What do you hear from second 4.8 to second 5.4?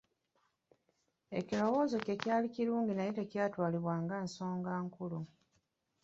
nkulu.